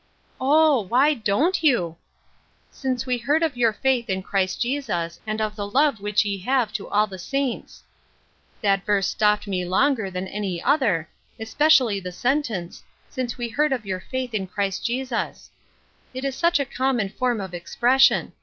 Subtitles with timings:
[0.41, 1.95] "Oh, why don't you?'
[2.71, 6.39] Since we heard of your faith in Christ Jesus, and cf the love which ye
[6.39, 7.83] have to all the saints.'
[8.63, 9.11] That vers^ 180 Ruth Erskine^s Crosses.
[9.11, 11.09] stopped me longer than any other,
[11.39, 15.51] especially the sentence:* Since we heard of your faith in Christ Jesus
[16.15, 18.31] '—it is such a common form of fixpression.